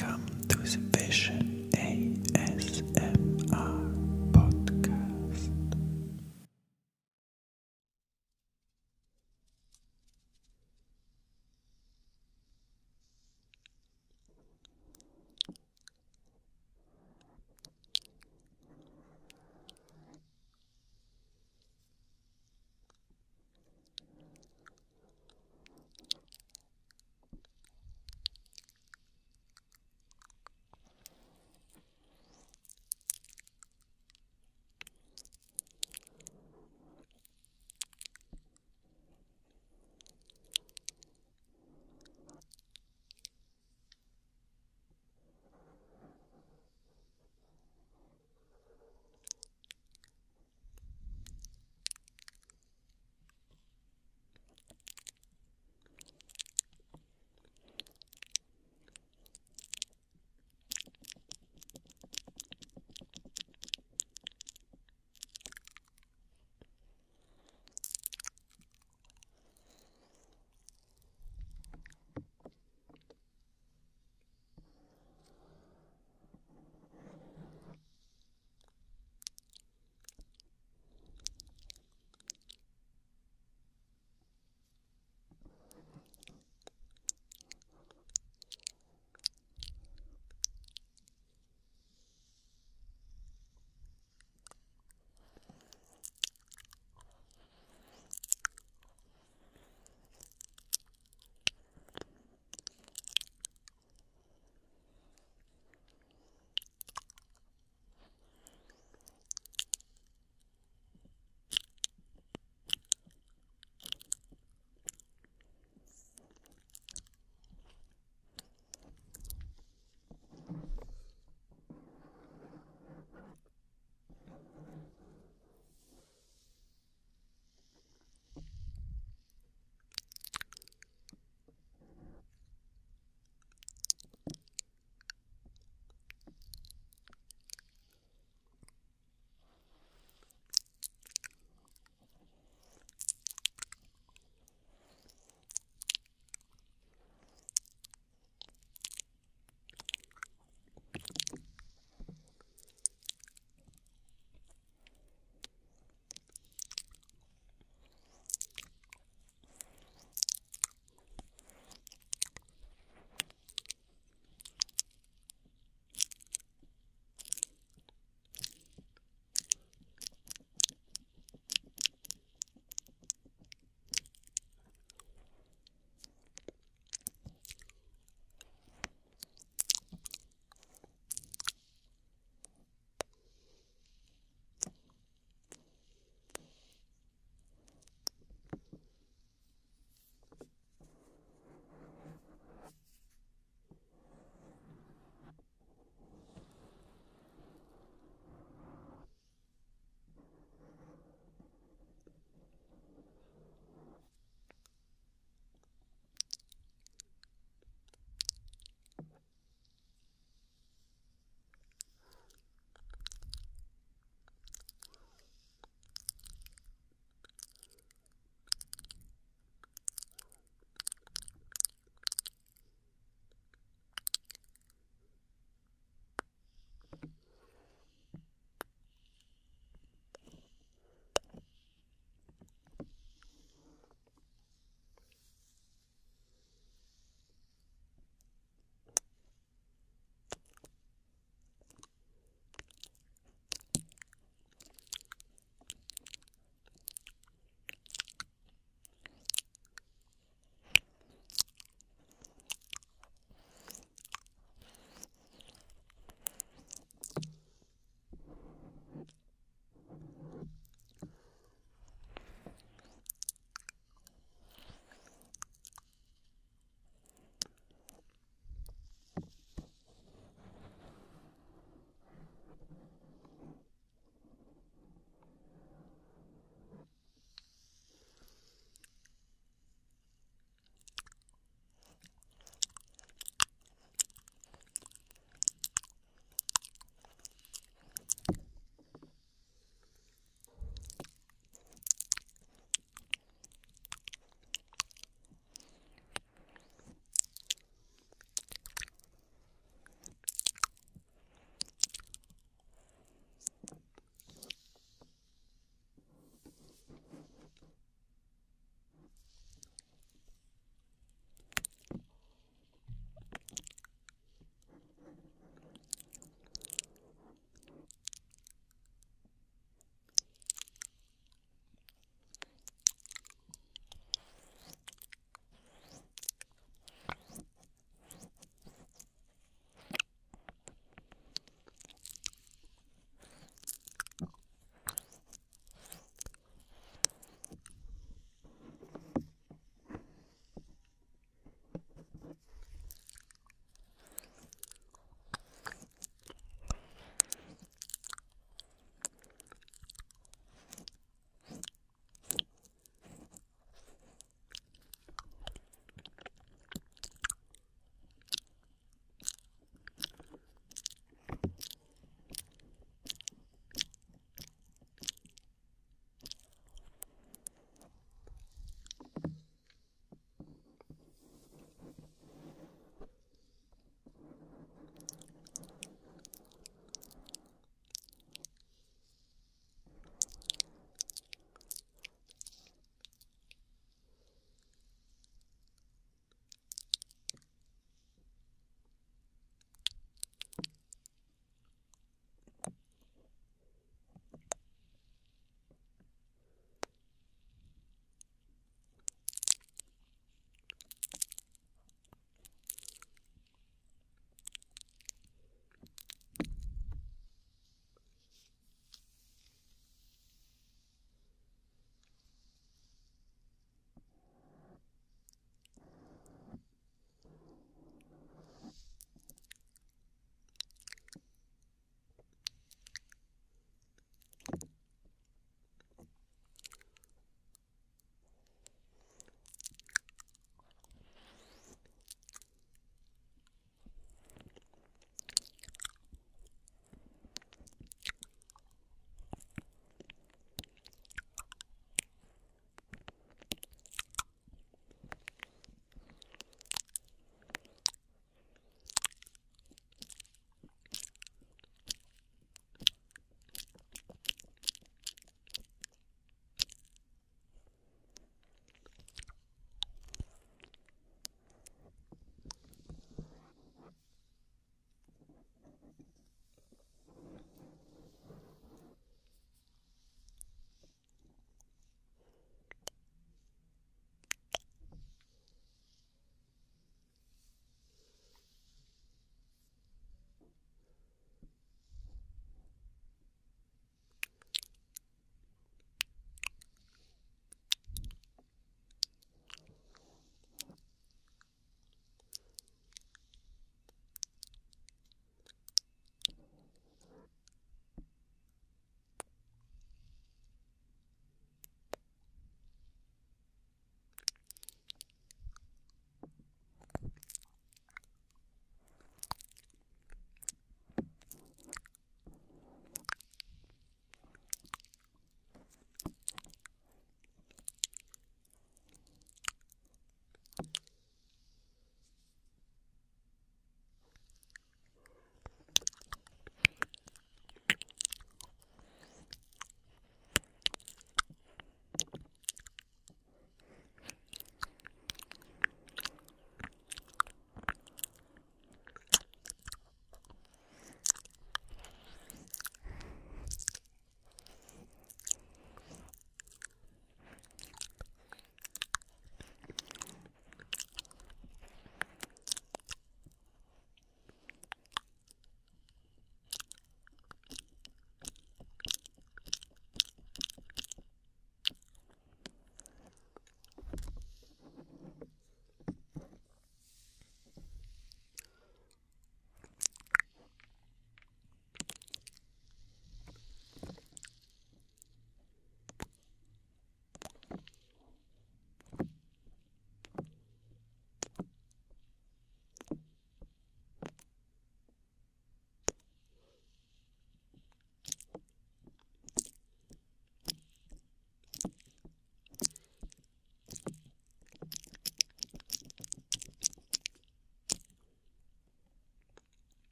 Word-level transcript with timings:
Welcome 0.00 0.26
to 0.48 0.58
the 0.58 0.98
Vision 0.98 1.68
ASMR 1.72 2.33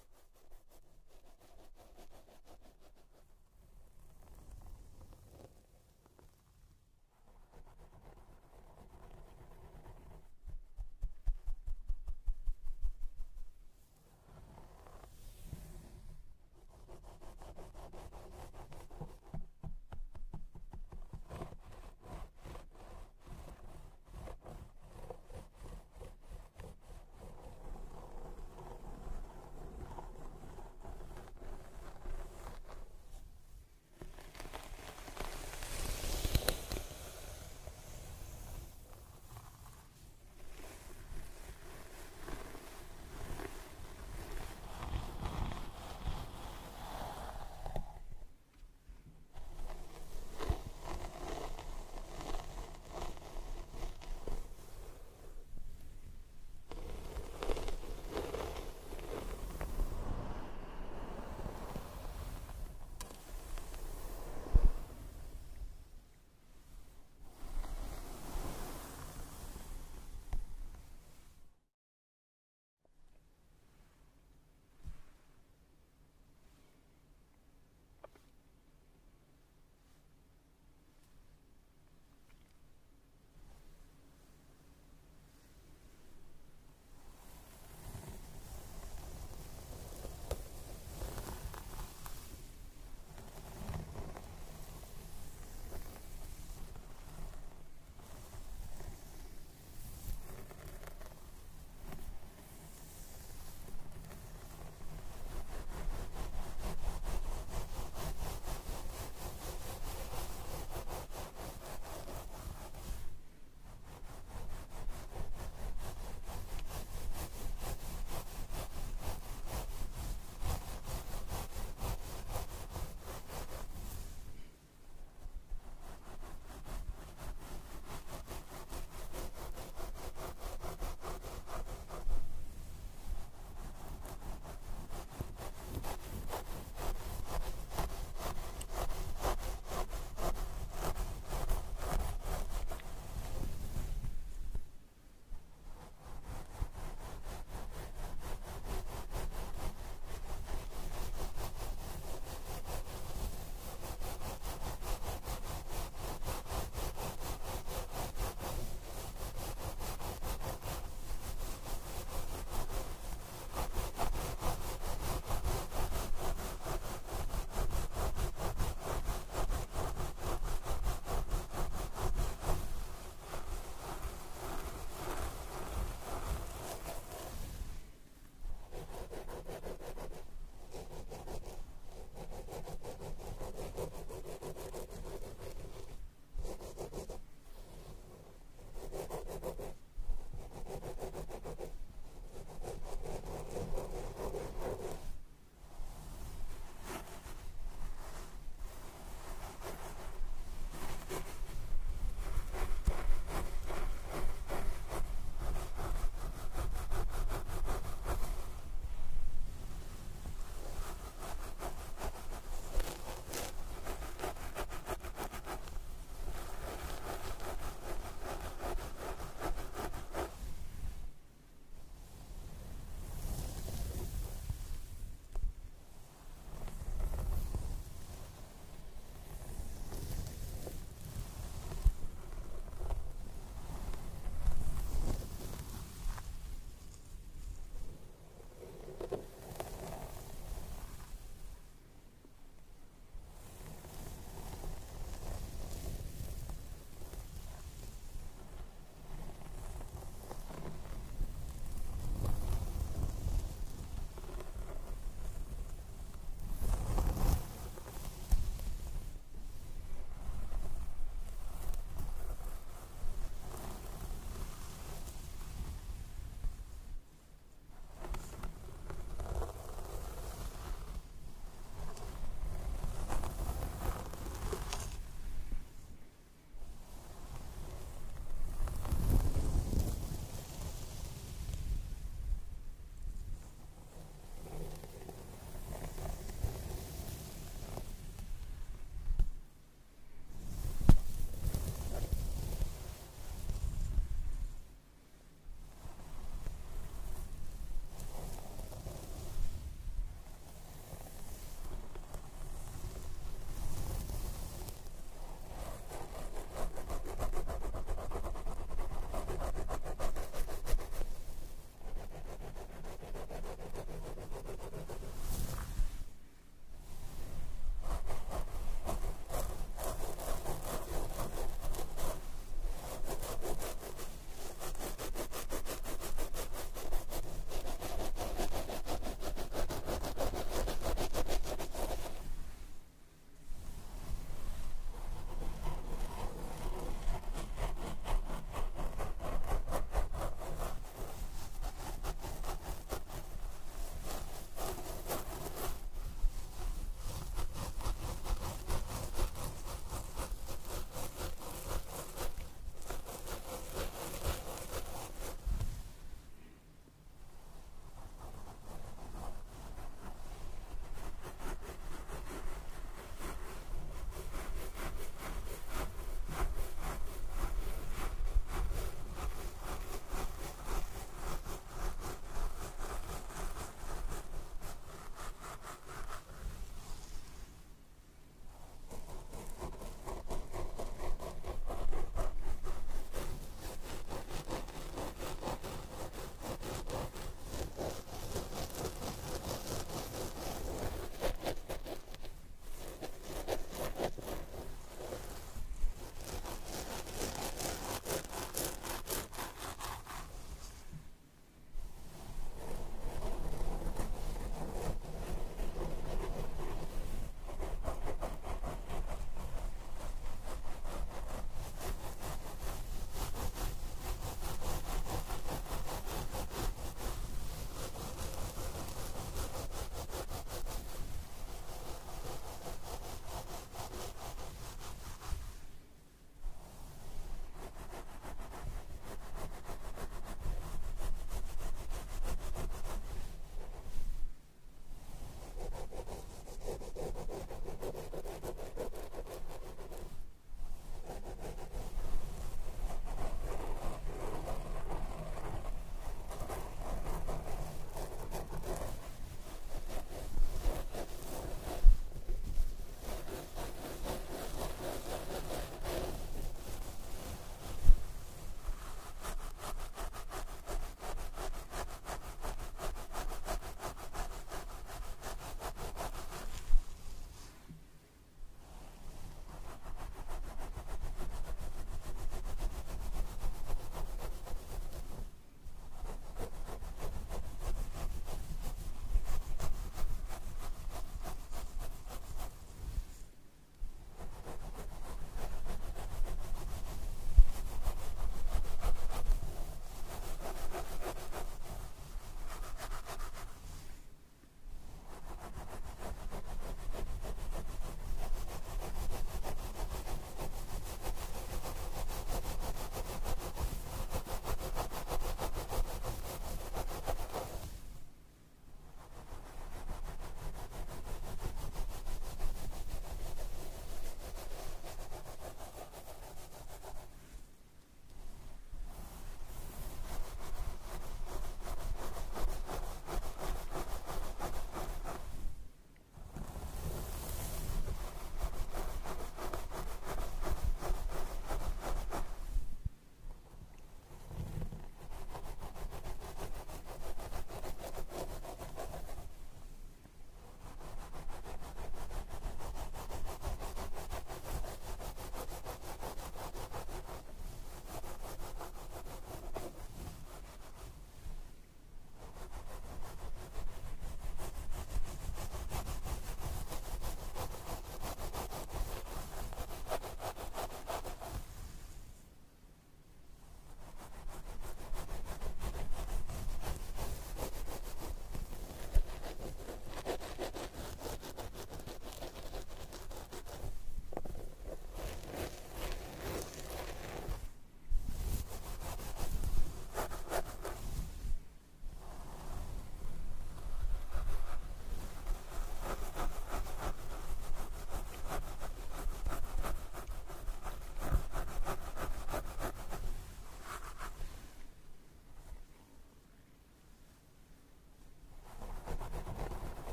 何? 0.00 0.06